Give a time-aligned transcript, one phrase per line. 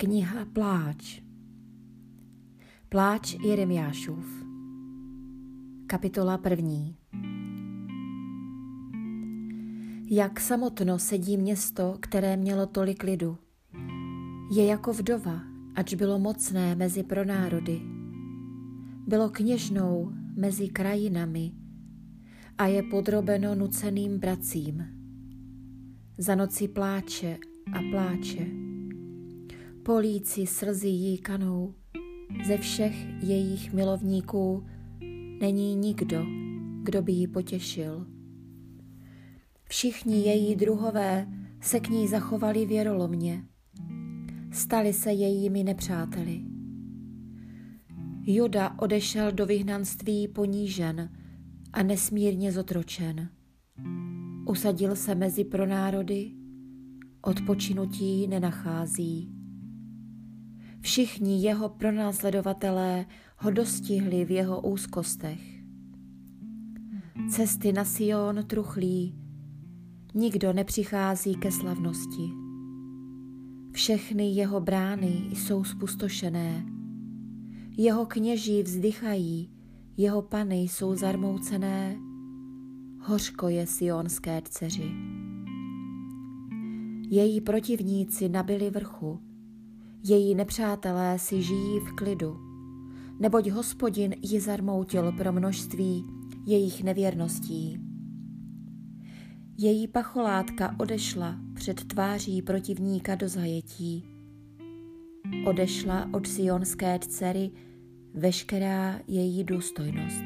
[0.00, 1.22] Kniha Pláč
[2.88, 4.44] Pláč Jeremiášův
[5.86, 6.96] Kapitola první
[10.10, 13.38] Jak samotno sedí město, které mělo tolik lidu.
[14.56, 15.40] Je jako vdova,
[15.74, 17.80] ač bylo mocné mezi pronárody.
[19.06, 21.52] Bylo kněžnou mezi krajinami
[22.58, 24.84] a je podrobeno nuceným pracím.
[26.18, 27.38] Za noci pláče
[27.72, 28.69] a pláče
[29.90, 31.74] políci slzy jí kanou.
[32.46, 34.66] Ze všech jejich milovníků
[35.40, 36.26] není nikdo,
[36.82, 38.06] kdo by ji potěšil.
[39.64, 41.26] Všichni její druhové
[41.60, 43.44] se k ní zachovali věrolomně.
[44.52, 46.40] Stali se jejími nepřáteli.
[48.22, 51.10] Juda odešel do vyhnanství ponížen
[51.72, 53.28] a nesmírně zotročen.
[54.46, 56.30] Usadil se mezi pronárody,
[57.22, 59.39] odpočinutí nenachází.
[60.80, 65.40] Všichni jeho pronásledovatelé ho dostihli v jeho úzkostech.
[67.30, 69.14] Cesty na Sion truchlí,
[70.14, 72.30] nikdo nepřichází ke slavnosti.
[73.72, 76.66] Všechny jeho brány jsou spustošené.
[77.76, 79.50] Jeho kněží vzdychají,
[79.96, 81.96] jeho pany jsou zarmoucené.
[83.00, 84.90] Hořko je sionské dceři.
[87.08, 89.20] Její protivníci nabili vrchu,
[90.04, 92.36] její nepřátelé si žijí v klidu,
[93.18, 96.04] neboť hospodin ji zarmoutil pro množství
[96.46, 97.80] jejich nevěrností.
[99.58, 104.04] Její pacholátka odešla před tváří protivníka do zajetí.
[105.46, 107.50] Odešla od sionské dcery
[108.14, 110.24] veškerá její důstojnost.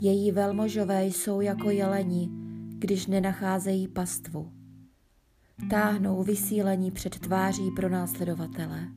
[0.00, 2.28] Její velmožové jsou jako jeleni,
[2.78, 4.61] když nenacházejí pastvu
[5.70, 8.88] táhnou vysílení před tváří pro následovatele.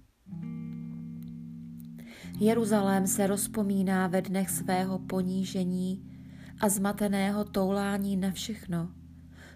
[2.39, 6.11] Jeruzalém se rozpomíná ve dnech svého ponížení
[6.59, 8.91] a zmateného toulání na všechno,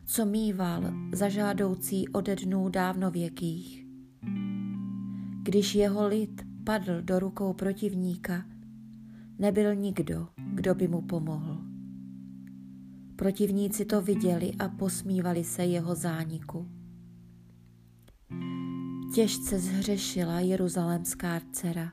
[0.06, 0.84] co mýval
[1.14, 3.86] zažádoucí ode dnů dávnověkých.
[5.44, 8.46] Když jeho lid padl do rukou protivníka,
[9.40, 11.58] nebyl nikdo, kdo by mu pomohl.
[13.16, 16.79] Protivníci to viděli a posmívali se jeho zániku.
[19.14, 21.92] Těžce zhřešila jeruzalémská dcera,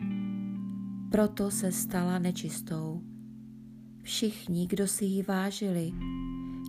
[1.10, 3.02] proto se stala nečistou.
[4.02, 5.92] Všichni, kdo si ji vážili,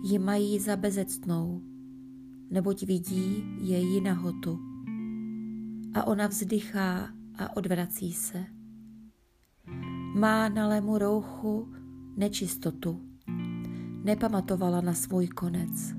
[0.04, 1.62] ji mají za bezectnou,
[2.50, 4.58] neboť vidí její nahotu.
[5.94, 7.08] A ona vzdychá
[7.38, 8.44] a odvrací se.
[10.14, 11.72] Má na lemu rouchu
[12.16, 13.00] nečistotu.
[14.04, 15.94] Nepamatovala na svůj konec.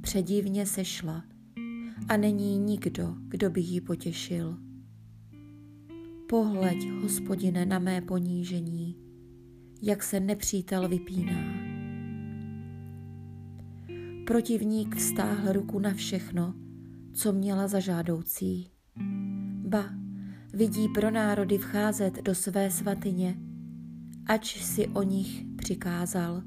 [0.00, 1.31] Předivně sešla
[2.08, 4.56] a není nikdo, kdo by ji potěšil.
[6.28, 8.96] Pohleď, hospodine, na mé ponížení,
[9.82, 11.62] jak se nepřítel vypíná.
[14.26, 16.54] Protivník vztáhl ruku na všechno,
[17.12, 18.70] co měla za žádoucí.
[19.68, 19.84] Ba,
[20.52, 23.38] vidí pro národy vcházet do své svatyně,
[24.26, 26.42] ač si o nich přikázal,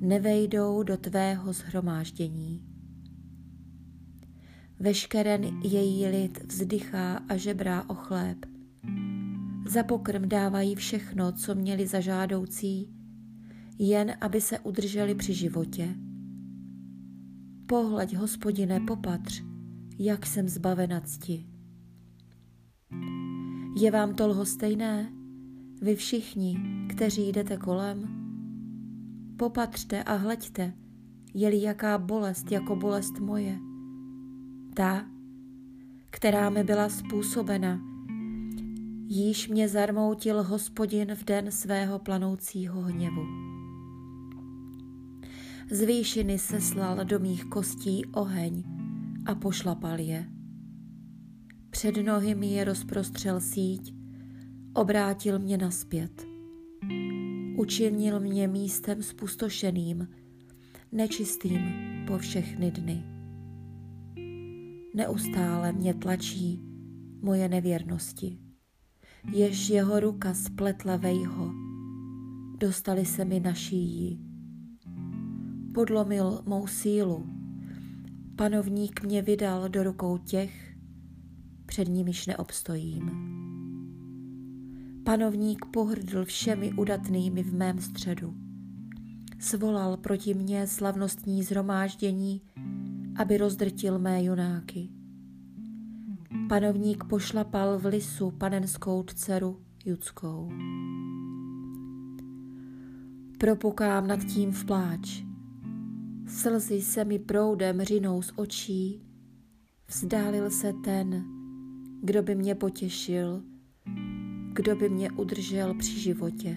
[0.00, 2.71] nevejdou do tvého zhromáždění.
[4.82, 8.46] Veškeren její lid vzdychá a žebrá o chléb.
[9.66, 12.88] Za pokrm dávají všechno, co měli za žádoucí,
[13.78, 15.94] jen aby se udrželi při životě.
[17.66, 19.42] Pohleď, hospodine, popatř,
[19.98, 21.46] jak jsem zbavena cti.
[23.76, 25.12] Je vám to lhostejné,
[25.82, 28.08] vy všichni, kteří jdete kolem?
[29.36, 30.72] Popatřte a hleďte,
[31.34, 33.58] je-li jaká bolest jako bolest moje
[34.74, 35.06] ta,
[36.10, 37.80] která mi byla způsobena,
[39.06, 43.22] již mě zarmoutil hospodin v den svého planoucího hněvu.
[45.70, 48.64] Z výšiny se slal do mých kostí oheň
[49.26, 50.26] a pošlapal je.
[51.70, 53.94] Před nohy mi je rozprostřel síť,
[54.74, 56.26] obrátil mě naspět.
[57.56, 60.08] Učinil mě místem spustošeným,
[60.92, 61.60] nečistým
[62.06, 63.11] po všechny dny.
[64.94, 66.62] Neustále mě tlačí
[67.22, 68.38] moje nevěrnosti.
[69.32, 71.52] Jež jeho ruka spletla vejho,
[72.58, 74.18] dostali se mi na šíji.
[75.74, 77.26] Podlomil mou sílu,
[78.36, 80.74] panovník mě vydal do rukou těch,
[81.66, 83.10] před nimiž neobstojím.
[85.04, 88.34] Panovník pohrdl všemi udatnými v mém středu.
[89.38, 92.42] Svolal proti mně slavnostní zhromáždění
[93.16, 94.88] aby rozdrtil mé junáky.
[96.48, 100.50] panovník pošlapal v lisu panenskou dceru judskou.
[103.38, 105.22] Propukám nad tím v pláč.
[106.26, 109.02] Slzy se mi proudem řinou z očí.
[109.88, 111.24] Vzdálil se ten,
[112.02, 113.42] kdo by mě potěšil,
[114.52, 116.56] kdo by mě udržel při životě.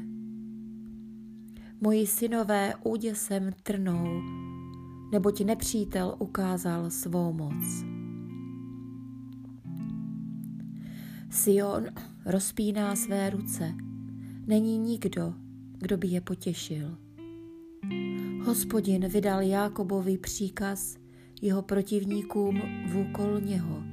[1.81, 4.21] Moji synové úděsem trnou,
[5.11, 7.85] neboť nepřítel ukázal svou moc.
[11.29, 11.85] Sion
[12.25, 13.73] rozpíná své ruce,
[14.47, 15.33] není nikdo,
[15.77, 16.97] kdo by je potěšil.
[18.45, 20.97] Hospodin vydal Jákobovi příkaz
[21.41, 23.83] jeho protivníkům v úkol něho.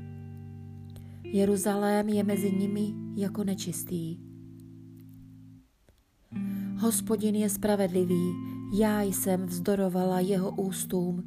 [1.24, 4.18] Jeruzalém je mezi nimi jako nečistý.
[6.78, 11.22] Hospodin je spravedlivý, já jsem vzdorovala jeho ústům.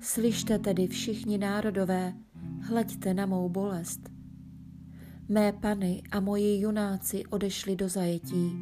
[0.00, 2.14] Slyšte tedy všichni národové,
[2.60, 4.00] hleďte na mou bolest.
[5.28, 8.52] Mé pany a moji junáci odešli do zajetí.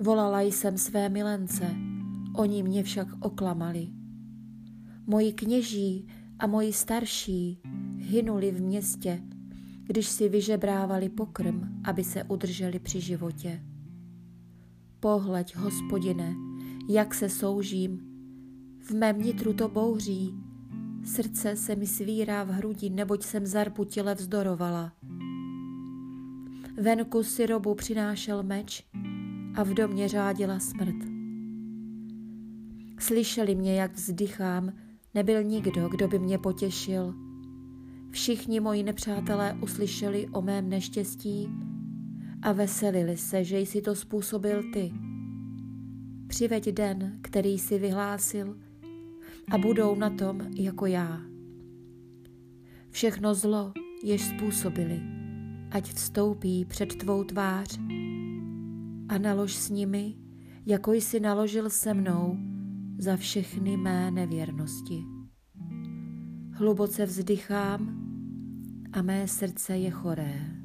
[0.00, 1.76] Volala jsem své milence,
[2.34, 3.88] oni mě však oklamali.
[5.06, 6.06] Moji kněží
[6.38, 7.60] a moji starší
[7.98, 9.22] hynuli v městě,
[9.84, 13.62] když si vyžebrávali pokrm, aby se udrželi při životě.
[15.00, 16.51] Pohleď, hospodine,
[16.88, 18.00] jak se soužím,
[18.80, 20.34] v mém nitru to bouří,
[21.04, 24.92] srdce se mi svírá v hrudi, neboť jsem zarputile vzdorovala.
[26.76, 28.84] Venku si robu přinášel meč
[29.54, 30.96] a v domě řádila smrt.
[32.98, 34.72] Slyšeli mě, jak vzdychám,
[35.14, 37.14] nebyl nikdo, kdo by mě potěšil.
[38.10, 41.48] Všichni moji nepřátelé uslyšeli o mém neštěstí
[42.42, 44.92] a veselili se, že jsi to způsobil ty.
[46.32, 48.56] Přiveď den, který jsi vyhlásil,
[49.50, 51.20] a budou na tom jako já.
[52.90, 53.72] Všechno zlo,
[54.04, 55.00] jež způsobili,
[55.70, 57.78] ať vstoupí před tvou tvář
[59.08, 60.14] a nalož s nimi,
[60.66, 62.36] jako jsi naložil se mnou
[62.98, 65.04] za všechny mé nevěrnosti.
[66.52, 68.04] Hluboce vzdychám
[68.92, 70.61] a mé srdce je choré.